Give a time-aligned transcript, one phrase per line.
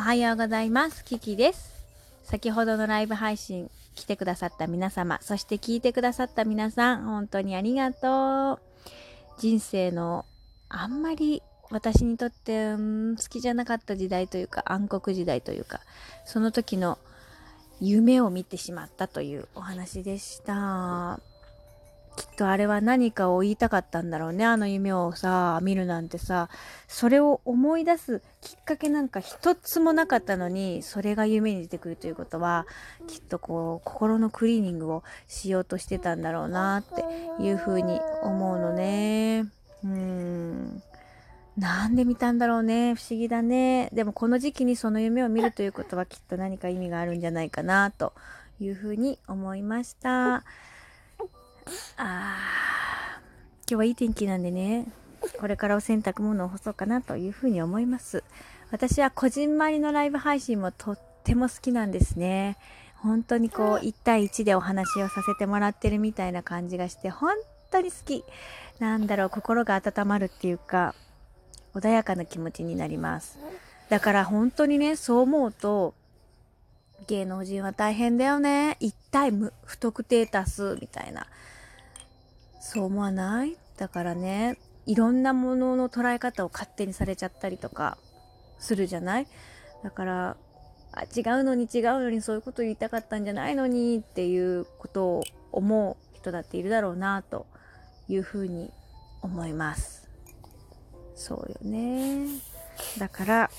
[0.00, 1.04] おはようございます。
[1.04, 1.72] キキです。
[2.22, 9.40] 先ほどのライブ配信来てくださった皆様、そして聞いてくださった皆さん、本当にありがとう。
[9.40, 10.24] 人生の
[10.68, 15.80] あんまり私にとって、うん好きじゃなかった時代というか暗黒時代というか
[16.24, 16.96] その時の
[17.80, 21.18] 夢を見てしまったというお話でした
[22.38, 24.46] とあれは何かを言いたかったんだろうね。
[24.46, 26.48] あの夢をさ見るなんてさ。
[26.86, 32.66] それを思い出すきっかけなんか一つもなかったのにそれが夢に出てくるということは
[33.08, 37.04] きっとこう心のクリーニングをしようとしてたんだろうなって
[37.42, 39.46] いうふうに思うのね。
[39.84, 40.82] うん。
[41.58, 42.94] なんで見たんだろうね。
[42.94, 43.90] 不思議だね。
[43.92, 48.12] でもこの時期にその夢を見るということはきっと何か意味があるんじゃないかなと
[48.60, 50.44] いうふうに思いました。
[51.96, 54.86] あー今日はいい天気なんでね。
[55.40, 58.24] これからお洗濯物を干そうかなというふうに思います。
[58.70, 62.56] 私はこじんまりのライブ配信もとっても好きなんですね。
[62.96, 67.34] 本当にこう1対1でお話をさせてもらってるみたいな感じがして本
[67.70, 68.24] 当に好き。
[68.78, 70.94] なんだろう心が温まるっていうか
[71.74, 73.38] 穏やかな気持ちになります。
[73.88, 75.94] だから本当にねそう思うと
[77.06, 78.76] 芸能人は大変だよね。
[78.80, 81.26] 一対無不特定多数みたいな
[82.60, 83.56] そう思わない？
[83.76, 87.98] だからねいろんなものの捉え方を勝手にされちゃったりとか
[88.58, 89.26] するじゃない？
[89.84, 90.36] だから
[90.92, 97.46] あ違うのに違うのにそういうこと言いたかったんじゃないのにっていうことを思う人だっているだろうなと
[98.08, 98.72] いうふうに
[99.22, 100.08] 思います。
[101.14, 102.26] そうよね。
[102.98, 103.50] だから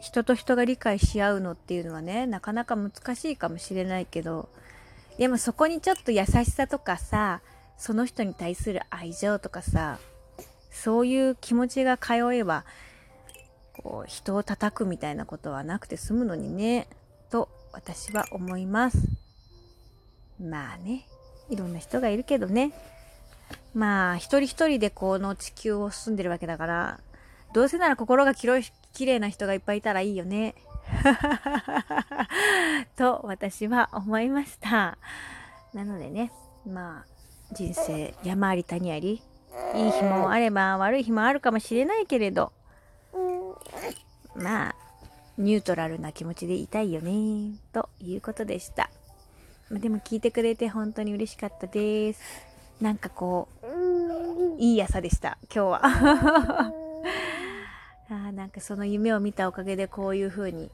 [0.00, 4.48] 人と人が理解し合うのっていうのはねなかなか難しいかもしれないけど
[5.18, 7.40] でもそこにちょっと優しさとかさ
[7.76, 9.98] その人に対する愛情とかさ
[10.70, 12.64] そういう気持ちが通えば
[13.74, 16.88] こう人を叩くみたいなことはなくて済むのにね
[17.30, 18.98] と私は思います。
[20.40, 21.06] まあね
[21.48, 22.72] いろんな人がいるけどね。
[23.74, 27.00] まあ一人一人でこの地球を住んでるわけだから
[27.52, 30.54] どうせなら心がきろい綺麗な人がいっぱいいたらいいよね。
[32.96, 34.98] と私は思いました。
[35.72, 36.32] なのでね
[36.66, 39.22] まあ人生山あり谷あり
[39.74, 42.52] いい日もあれば悪い日もあるかもしれないけれど
[44.34, 44.74] まあ
[45.36, 48.90] ニュートラルな気持ちでいたいよねということでした。
[49.70, 52.20] まあでも聞いてくれて本当に嬉しかったです。
[52.80, 53.64] なんかこう
[54.58, 56.83] いい朝でした今日は。
[58.10, 60.70] あなんかその夢を見たおかげでこういう風に、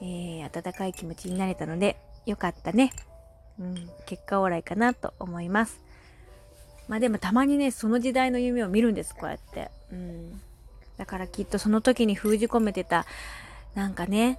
[0.00, 2.92] えー温かい気持ちになれたのでよかったね、
[3.58, 5.80] うん、結果オーライかなと思います。
[6.88, 10.40] まあでもたまにねその時代の夢を見るんですこうやって、うん、
[10.96, 13.06] だからきっとその時に封じ込めてた
[13.74, 14.38] なんかね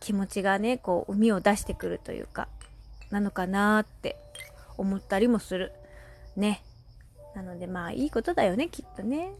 [0.00, 2.48] 気持ちがねこう海を出してくるというか
[3.10, 4.16] なのかなって
[4.76, 5.72] 思ったりもする。
[6.36, 6.62] ね。
[7.34, 9.30] なのでまあいいことだよねきっとね。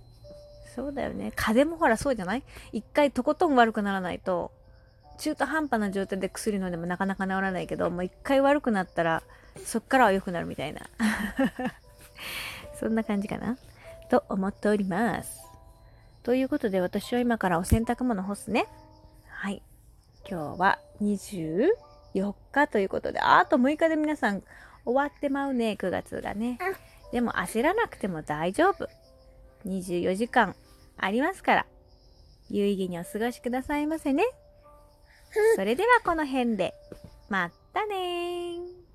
[0.78, 1.32] そうだよね。
[1.34, 2.44] 風邪もほらそうじゃない？
[2.72, 4.52] 一回とことん悪くならないと
[5.18, 9.24] 中途半端な状態で薬飲んでもなかなか治らないけどもう一回悪くなったら
[9.64, 10.82] そっからは良くなるみたいな。
[12.78, 13.58] そんな感じかな？
[14.08, 15.40] と思っております。
[16.22, 18.68] ということで私は今からお洗濯物干すね。
[19.26, 19.60] はい。
[20.30, 21.72] 今日は24
[22.52, 24.44] 日ということであと6日で皆さん
[24.84, 25.76] 終わってまうね。
[25.76, 26.56] 9月がね。
[27.10, 28.88] でも焦らなくても大丈夫。
[29.66, 30.54] 24時間
[30.98, 31.66] ありますから。
[32.50, 34.24] 有意義にお過ごしくださいませね。
[35.56, 36.74] それではこの辺で。
[37.28, 38.87] まったねー